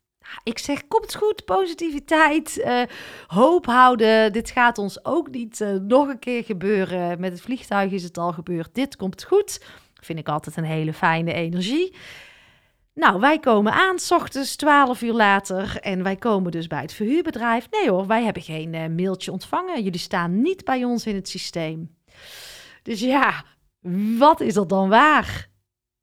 Ik 0.43 0.57
zeg, 0.57 0.87
komt 0.87 1.15
goed, 1.15 1.45
positiviteit, 1.45 2.57
uh, 2.57 2.81
hoop 3.27 3.65
houden. 3.65 4.33
Dit 4.33 4.49
gaat 4.49 4.77
ons 4.77 5.05
ook 5.05 5.31
niet 5.31 5.59
uh, 5.59 5.71
nog 5.71 6.07
een 6.07 6.19
keer 6.19 6.43
gebeuren. 6.43 7.19
Met 7.19 7.31
het 7.31 7.41
vliegtuig 7.41 7.91
is 7.91 8.03
het 8.03 8.17
al 8.17 8.31
gebeurd. 8.31 8.75
Dit 8.75 8.95
komt 8.95 9.23
goed. 9.23 9.63
Vind 10.01 10.19
ik 10.19 10.29
altijd 10.29 10.57
een 10.57 10.63
hele 10.63 10.93
fijne 10.93 11.33
energie. 11.33 11.95
Nou, 12.93 13.19
wij 13.19 13.39
komen 13.39 13.73
aan, 13.73 13.99
s 13.99 14.11
ochtends 14.11 14.55
12 14.55 15.01
uur 15.01 15.13
later. 15.13 15.77
En 15.79 16.03
wij 16.03 16.15
komen 16.15 16.51
dus 16.51 16.67
bij 16.67 16.81
het 16.81 16.93
verhuurbedrijf. 16.93 17.67
Nee 17.69 17.89
hoor, 17.89 18.07
wij 18.07 18.23
hebben 18.23 18.41
geen 18.41 18.73
uh, 18.73 18.87
mailtje 18.87 19.31
ontvangen. 19.31 19.83
Jullie 19.83 19.99
staan 19.99 20.41
niet 20.41 20.63
bij 20.63 20.83
ons 20.83 21.05
in 21.05 21.15
het 21.15 21.29
systeem. 21.29 21.95
Dus 22.83 22.99
ja, 22.99 23.45
wat 24.17 24.39
is 24.39 24.55
er 24.55 24.67
dan 24.67 24.89
waar? 24.89 25.50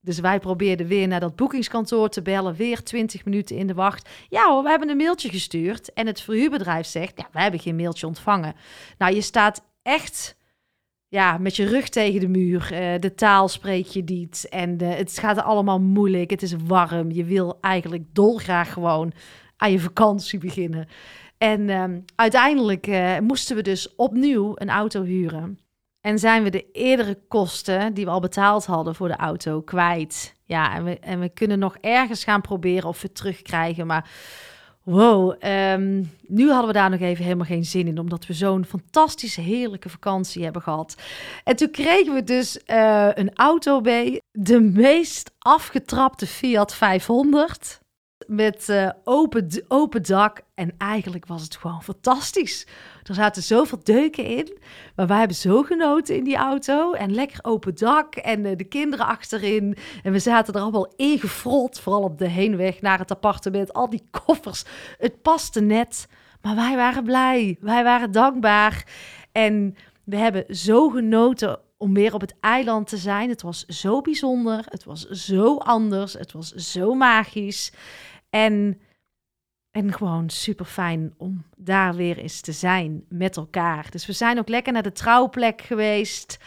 Dus 0.09 0.21
wij 0.21 0.39
probeerden 0.39 0.87
weer 0.87 1.09
naar 1.09 1.21
dat 1.21 1.37
boekingskantoor 1.37 2.09
te 2.09 2.23
bellen, 2.23 2.55
weer 2.55 2.83
20 2.83 3.25
minuten 3.25 3.57
in 3.57 3.67
de 3.67 3.75
wacht. 3.75 4.09
Ja 4.29 4.63
we 4.63 4.69
hebben 4.69 4.89
een 4.89 4.97
mailtje 4.97 5.29
gestuurd 5.29 5.93
en 5.93 6.07
het 6.07 6.21
verhuurbedrijf 6.21 6.87
zegt, 6.87 7.13
ja, 7.17 7.29
we 7.33 7.41
hebben 7.41 7.61
geen 7.61 7.77
mailtje 7.77 8.07
ontvangen. 8.07 8.55
Nou, 8.99 9.15
je 9.15 9.21
staat 9.21 9.65
echt 9.83 10.37
ja, 11.09 11.39
met 11.39 11.57
je 11.57 11.65
rug 11.65 11.89
tegen 11.89 12.21
de 12.21 12.29
muur. 12.29 12.69
Uh, 12.73 13.01
de 13.01 13.15
taal 13.15 13.49
spreek 13.49 13.87
je 13.87 14.03
niet 14.03 14.47
en 14.51 14.83
uh, 14.83 14.95
het 14.95 15.19
gaat 15.19 15.43
allemaal 15.43 15.81
moeilijk. 15.81 16.31
Het 16.31 16.43
is 16.43 16.55
warm. 16.67 17.11
Je 17.11 17.25
wil 17.25 17.59
eigenlijk 17.61 18.05
dolgraag 18.13 18.73
gewoon 18.73 19.13
aan 19.57 19.73
je 19.73 19.81
vakantie 19.81 20.39
beginnen. 20.39 20.89
En 21.39 21.71
um, 21.71 22.05
uiteindelijk 22.15 22.87
uh, 22.87 23.19
moesten 23.19 23.57
we 23.57 23.63
dus 23.63 23.95
opnieuw 23.97 24.53
een 24.55 24.71
auto 24.71 25.03
huren. 25.03 25.59
En 26.01 26.19
zijn 26.19 26.43
we 26.43 26.51
de 26.51 26.71
eerdere 26.73 27.19
kosten 27.29 27.95
die 27.95 28.05
we 28.05 28.11
al 28.11 28.21
betaald 28.21 28.67
hadden 28.67 28.95
voor 28.95 29.09
de 29.09 29.17
auto 29.17 29.61
kwijt. 29.61 30.35
Ja, 30.45 30.75
en 30.75 30.85
we, 30.85 30.99
en 30.99 31.21
we 31.21 31.29
kunnen 31.29 31.59
nog 31.59 31.77
ergens 31.81 32.25
gaan 32.25 32.41
proberen 32.41 32.89
of 32.89 33.03
we 33.03 33.13
terugkrijgen. 33.13 33.87
Maar 33.87 34.11
wow, 34.83 35.45
um, 35.45 36.11
nu 36.27 36.49
hadden 36.51 36.67
we 36.67 36.73
daar 36.73 36.91
nog 36.91 37.01
even 37.01 37.25
helemaal 37.25 37.47
geen 37.47 37.65
zin 37.65 37.87
in. 37.87 37.99
Omdat 37.99 38.27
we 38.27 38.33
zo'n 38.33 38.65
fantastische, 38.65 39.41
heerlijke 39.41 39.89
vakantie 39.89 40.45
hebben 40.45 40.63
gehad. 40.63 40.97
En 41.45 41.57
toen 41.57 41.71
kregen 41.71 42.15
we 42.15 42.25
dus 42.25 42.61
uh, 42.67 43.09
een 43.15 43.35
auto 43.35 43.81
bij. 43.81 44.21
De 44.31 44.61
meest 44.61 45.31
afgetrapte 45.39 46.27
Fiat 46.27 46.75
500 46.75 47.81
met 48.27 48.69
uh, 48.69 48.91
open, 49.05 49.49
open 49.69 50.03
dak. 50.03 50.41
En 50.55 50.75
eigenlijk 50.79 51.27
was 51.27 51.43
het 51.43 51.57
gewoon 51.57 51.83
fantastisch. 51.83 52.67
Er 53.09 53.15
zaten 53.15 53.43
zoveel 53.43 53.79
deuken 53.83 54.25
in. 54.25 54.59
Maar 54.97 55.07
wij 55.07 55.19
hebben 55.19 55.37
zo 55.37 55.63
genoten 55.63 56.17
in 56.17 56.25
die 56.25 56.37
auto. 56.37 56.93
En 56.93 57.15
lekker 57.15 57.39
open 57.43 57.75
dak. 57.75 58.15
En 58.15 58.45
eh, 58.45 58.57
de 58.57 58.65
kinderen 58.65 59.07
achterin. 59.07 59.77
En 60.03 60.13
we 60.13 60.19
zaten 60.19 60.55
er 60.55 60.61
allemaal 60.61 60.93
ingefrot. 60.97 61.81
Vooral 61.81 62.03
op 62.03 62.19
de 62.19 62.29
heenweg 62.29 62.81
naar 62.81 62.99
het 62.99 63.11
appartement. 63.11 63.73
Al 63.73 63.91
die 63.91 64.03
koffers. 64.11 64.65
Het 64.99 65.23
paste 65.23 65.61
net. 65.61 66.07
Maar 66.43 66.55
wij 66.55 66.77
waren 66.77 67.05
blij. 67.05 67.57
Wij 67.61 67.85
waren 67.85 68.13
dankbaar. 68.13 68.87
En 69.33 69.77
we 70.05 70.17
hebben 70.17 70.57
zo 70.57 70.89
genoten 70.89 71.61
om 71.77 71.95
weer 71.95 72.15
op 72.15 72.21
het 72.21 72.35
eiland 72.41 72.89
te 72.89 72.97
zijn. 72.97 73.29
Het 73.29 73.43
was 73.43 73.65
zo 73.67 74.01
bijzonder. 74.01 74.65
Het 74.69 74.85
was 74.85 75.09
zo 75.09 75.57
anders. 75.57 76.13
Het 76.13 76.33
was 76.33 76.53
zo 76.55 76.95
magisch. 76.95 77.73
En, 78.31 78.81
en 79.79 79.93
gewoon 79.93 80.31
super 80.31 80.65
fijn 80.65 81.15
om 81.17 81.45
daar 81.57 81.95
weer 81.95 82.19
eens 82.19 82.41
te 82.41 82.53
zijn 82.53 83.05
met 83.09 83.37
elkaar. 83.37 83.87
Dus 83.91 84.07
we 84.07 84.13
zijn 84.13 84.39
ook 84.39 84.49
lekker 84.49 84.73
naar 84.73 84.83
de 84.83 84.93
trouwplek 84.93 85.63
geweest. 85.63 86.39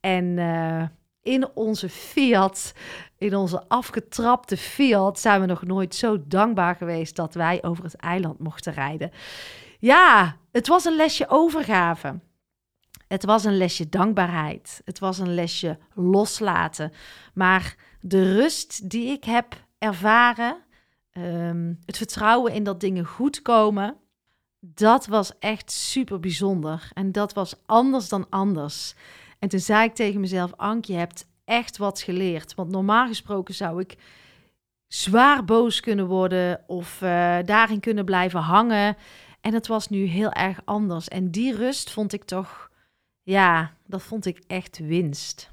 En 0.00 0.24
uh, 0.24 0.82
in 1.22 1.48
onze 1.54 1.88
Fiat, 1.88 2.72
in 3.18 3.36
onze 3.36 3.68
afgetrapte 3.68 4.56
Fiat, 4.56 5.20
zijn 5.20 5.40
we 5.40 5.46
nog 5.46 5.62
nooit 5.62 5.94
zo 5.94 6.26
dankbaar 6.26 6.74
geweest 6.76 7.16
dat 7.16 7.34
wij 7.34 7.62
over 7.62 7.84
het 7.84 7.96
eiland 7.96 8.38
mochten 8.38 8.72
rijden. 8.72 9.10
Ja, 9.78 10.36
het 10.52 10.68
was 10.68 10.84
een 10.84 10.96
lesje 10.96 11.28
overgave. 11.28 12.20
Het 13.08 13.24
was 13.24 13.44
een 13.44 13.56
lesje 13.56 13.88
dankbaarheid. 13.88 14.80
Het 14.84 14.98
was 14.98 15.18
een 15.18 15.34
lesje 15.34 15.78
loslaten. 15.94 16.92
Maar 17.34 17.76
de 18.00 18.34
rust 18.34 18.90
die 18.90 19.10
ik 19.10 19.24
heb 19.24 19.54
ervaren, 19.78 20.56
um, 21.12 21.78
het 21.84 21.96
vertrouwen 21.96 22.52
in 22.52 22.64
dat 22.64 22.80
dingen 22.80 23.04
goed 23.04 23.42
komen, 23.42 23.96
dat 24.60 25.06
was 25.06 25.38
echt 25.38 25.72
super 25.72 26.20
bijzonder. 26.20 26.90
En 26.94 27.12
dat 27.12 27.32
was 27.32 27.54
anders 27.66 28.08
dan 28.08 28.26
anders. 28.28 28.94
En 29.38 29.48
toen 29.48 29.60
zei 29.60 29.84
ik 29.84 29.94
tegen 29.94 30.20
mezelf: 30.20 30.52
Ank, 30.56 30.84
je 30.84 30.94
hebt 30.94 31.26
echt 31.44 31.76
wat 31.76 32.00
geleerd. 32.00 32.54
Want 32.54 32.70
normaal 32.70 33.06
gesproken 33.06 33.54
zou 33.54 33.80
ik 33.80 33.96
zwaar 34.86 35.44
boos 35.44 35.80
kunnen 35.80 36.06
worden 36.06 36.64
of 36.66 37.00
uh, 37.02 37.38
daarin 37.44 37.80
kunnen 37.80 38.04
blijven 38.04 38.40
hangen. 38.40 38.96
En 39.40 39.54
het 39.54 39.66
was 39.66 39.88
nu 39.88 40.04
heel 40.04 40.32
erg 40.32 40.60
anders. 40.64 41.08
En 41.08 41.30
die 41.30 41.56
rust 41.56 41.90
vond 41.90 42.12
ik 42.12 42.24
toch, 42.24 42.70
ja, 43.22 43.72
dat 43.86 44.02
vond 44.02 44.26
ik 44.26 44.42
echt 44.46 44.78
winst. 44.78 45.52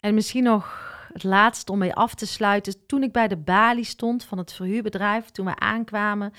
En 0.00 0.14
misschien 0.14 0.42
nog 0.42 0.93
het 1.14 1.24
laatste 1.24 1.72
om 1.72 1.78
mee 1.78 1.94
af 1.94 2.14
te 2.14 2.26
sluiten. 2.26 2.86
Toen 2.86 3.02
ik 3.02 3.12
bij 3.12 3.28
de 3.28 3.36
balie 3.36 3.84
stond 3.84 4.24
van 4.24 4.38
het 4.38 4.52
verhuurbedrijf, 4.52 5.30
toen 5.30 5.46
we 5.46 5.58
aankwamen, 5.58 6.32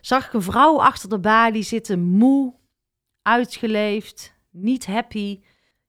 zag 0.00 0.26
ik 0.26 0.32
een 0.32 0.42
vrouw 0.42 0.80
achter 0.80 1.08
de 1.08 1.18
balie 1.18 1.62
zitten, 1.62 2.00
moe, 2.02 2.54
uitgeleefd, 3.22 4.34
niet 4.50 4.86
happy, 4.86 5.40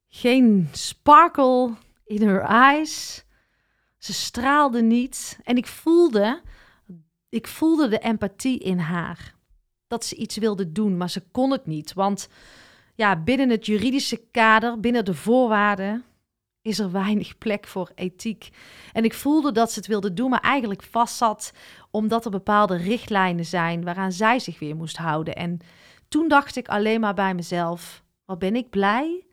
geen 0.08 0.70
sparkle 0.72 1.74
in 2.06 2.28
her 2.28 2.42
eyes. 2.42 3.26
Ze 3.98 4.14
straalde 4.14 4.82
niet 4.82 5.40
en 5.44 5.58
ik 5.58 5.68
voelde, 5.68 6.42
ik 7.30 7.48
voelde 7.48 7.88
de 7.88 8.00
empathie 8.00 8.60
in 8.60 8.80
haar. 8.80 9.36
Dat 9.88 10.06
ze 10.06 10.16
iets 10.16 10.38
wilde 10.38 10.72
doen, 10.72 10.98
maar 10.98 11.10
ze 11.10 11.24
kon 11.32 11.52
het 11.52 11.66
niet, 11.66 11.94
want 11.94 12.30
ja, 12.96 13.24
binnen 13.24 13.50
het 13.50 13.66
juridische 13.66 14.22
kader, 14.32 14.80
binnen 14.80 15.06
de 15.06 15.14
voorwaarden, 15.14 16.04
is 16.68 16.80
er 16.80 16.92
weinig 16.92 17.38
plek 17.38 17.68
voor 17.68 17.92
ethiek. 17.96 18.50
En 18.94 19.04
ik 19.04 19.14
voelde 19.14 19.52
dat 19.52 19.72
ze 19.72 19.80
het 19.80 19.88
wilde 19.88 20.14
doen, 20.14 20.30
maar 20.30 20.42
eigenlijk 20.42 20.84
vastzat 20.84 21.54
omdat 21.92 22.26
er 22.26 22.32
bepaalde 22.32 22.78
richtlijnen 22.78 23.46
zijn 23.46 23.84
waaraan 23.84 24.12
zij 24.12 24.40
zich 24.40 24.60
weer 24.60 24.76
moest 24.76 24.98
houden. 24.98 25.36
En 25.36 25.60
toen 26.08 26.28
dacht 26.28 26.56
ik 26.56 26.68
alleen 26.68 27.00
maar 27.00 27.14
bij 27.14 27.34
mezelf: 27.34 28.04
wat 28.26 28.40
ben 28.40 28.56
ik 28.56 28.70
blij 28.70 29.26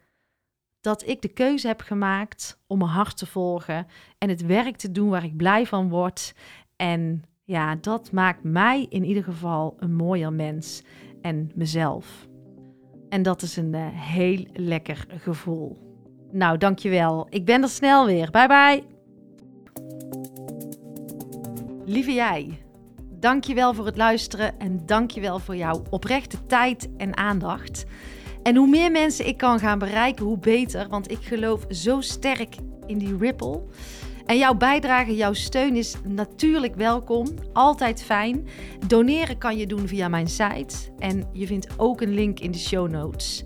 dat 0.81 1.07
ik 1.07 1.23
de 1.23 1.29
keuze 1.29 1.67
heb 1.67 1.81
gemaakt 1.81 2.59
om 2.67 2.79
mijn 2.79 2.91
hart 2.91 3.17
te 3.17 3.26
volgen 3.26 3.87
en 4.19 4.29
het 4.29 4.47
werk 4.47 4.76
te 4.76 4.93
doen 4.93 5.09
waar 5.09 5.25
ik 5.25 5.37
blij 5.37 5.67
van 5.67 5.88
word. 5.88 6.35
En 6.76 7.23
ja, 7.45 7.76
dat 7.76 8.12
maakt 8.12 8.42
mij 8.42 8.87
in 8.88 9.05
ieder 9.05 9.25
geval 9.25 9.77
een 9.79 9.94
mooier 9.94 10.33
mens 10.33 10.83
en 11.23 11.51
mezelf. 11.55 12.29
En 13.09 13.23
dat 13.23 13.42
is 13.42 13.57
een 13.57 13.75
uh, 13.75 13.87
heel 13.90 14.47
lekker 14.53 15.07
gevoel. 15.09 15.84
Nou, 16.35 16.59
dankjewel. 16.59 17.27
Ik 17.31 17.44
ben 17.44 17.62
er 17.62 17.68
snel 17.68 18.07
weer. 18.07 18.31
Bye 18.31 18.47
bye. 18.47 18.83
Lieve 21.85 22.12
jij, 22.12 22.62
dankjewel 23.20 23.75
voor 23.75 23.87
het 23.87 23.97
luisteren 23.97 24.59
en 24.59 24.87
dankjewel 24.87 25.38
voor 25.38 25.57
jouw 25.57 25.83
oprechte 25.90 26.47
tijd 26.47 26.88
en 26.97 27.16
aandacht. 27.16 27.85
En 28.42 28.57
hoe 28.57 28.68
meer 28.68 28.90
mensen 28.90 29.27
ik 29.27 29.37
kan 29.37 29.59
gaan 29.59 29.79
bereiken, 29.79 30.25
hoe 30.25 30.38
beter, 30.38 30.88
want 30.88 31.11
ik 31.11 31.18
geloof 31.20 31.64
zo 31.68 32.01
sterk 32.01 32.57
in 32.87 32.99
die 32.99 33.16
ripple. 33.16 33.62
En 34.27 34.38
jouw 34.38 34.55
bijdrage, 34.55 35.16
jouw 35.16 35.33
steun 35.33 35.77
is 35.77 35.97
natuurlijk 36.05 36.75
welkom. 36.75 37.27
Altijd 37.53 38.03
fijn. 38.03 38.47
Doneren 38.87 39.38
kan 39.38 39.57
je 39.57 39.66
doen 39.66 39.88
via 39.88 40.09
mijn 40.09 40.29
site. 40.29 40.77
En 40.99 41.29
je 41.33 41.47
vindt 41.47 41.68
ook 41.77 42.01
een 42.01 42.14
link 42.14 42.40
in 42.40 42.51
de 42.51 42.59
show 42.59 42.90
notes. 42.90 43.44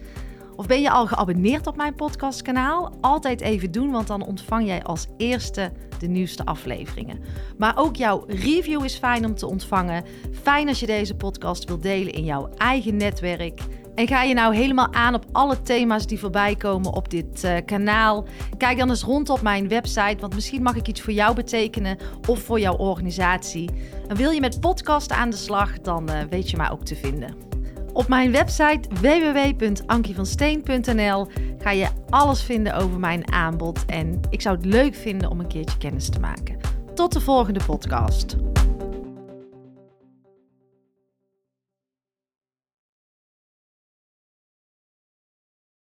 Of 0.59 0.67
ben 0.67 0.81
je 0.81 0.91
al 0.91 1.07
geabonneerd 1.07 1.67
op 1.67 1.77
mijn 1.77 1.95
podcastkanaal? 1.95 2.93
Altijd 3.01 3.41
even 3.41 3.71
doen, 3.71 3.91
want 3.91 4.07
dan 4.07 4.27
ontvang 4.27 4.67
jij 4.67 4.83
als 4.83 5.07
eerste 5.17 5.73
de 5.99 6.07
nieuwste 6.07 6.45
afleveringen. 6.45 7.21
Maar 7.59 7.77
ook 7.77 7.97
jouw 7.97 8.25
review 8.27 8.85
is 8.85 8.97
fijn 8.97 9.25
om 9.25 9.35
te 9.35 9.47
ontvangen. 9.47 10.05
Fijn 10.43 10.69
als 10.69 10.81
je 10.81 10.87
deze 10.87 11.15
podcast 11.15 11.65
wilt 11.65 11.83
delen 11.83 12.13
in 12.13 12.25
jouw 12.25 12.49
eigen 12.57 12.97
netwerk. 12.97 13.61
En 13.95 14.07
ga 14.07 14.23
je 14.23 14.35
nou 14.35 14.55
helemaal 14.55 14.93
aan 14.93 15.15
op 15.15 15.25
alle 15.33 15.63
thema's 15.63 16.07
die 16.07 16.19
voorbij 16.19 16.55
komen 16.55 16.93
op 16.93 17.11
dit 17.11 17.45
uh, 17.45 17.57
kanaal? 17.65 18.25
Kijk 18.57 18.79
dan 18.79 18.89
eens 18.89 19.03
rond 19.03 19.29
op 19.29 19.43
mijn 19.43 19.69
website, 19.69 20.17
want 20.21 20.35
misschien 20.35 20.63
mag 20.63 20.77
ik 20.77 20.89
iets 20.89 21.01
voor 21.01 21.13
jou 21.13 21.35
betekenen 21.35 21.99
of 22.29 22.43
voor 22.43 22.61
jouw 22.61 22.77
organisatie. 22.77 23.71
En 24.09 24.17
wil 24.17 24.31
je 24.31 24.41
met 24.41 24.61
podcast 24.61 25.13
aan 25.13 25.31
de 25.31 25.37
slag, 25.37 25.81
dan 25.81 26.11
uh, 26.11 26.19
weet 26.31 26.51
je 26.51 26.57
mij 26.57 26.71
ook 26.71 26.85
te 26.85 26.97
vinden. 26.97 27.58
Op 27.99 28.09
mijn 28.09 28.33
website 28.33 28.81
www.ankievansteen.nl 29.01 31.27
ga 31.59 31.71
je 31.71 31.89
alles 32.09 32.43
vinden 32.43 32.75
over 32.75 32.99
mijn 32.99 33.33
aanbod 33.33 33.85
en 33.85 34.21
ik 34.31 34.41
zou 34.41 34.57
het 34.57 34.65
leuk 34.65 34.95
vinden 34.95 35.31
om 35.31 35.41
een 35.41 35.49
keertje 35.49 35.79
kennis 35.79 36.09
te 36.09 36.21
maken. 36.21 36.57
Tot 36.95 37.13
de 37.13 37.21
volgende 37.21 37.61
podcast. 37.67 38.37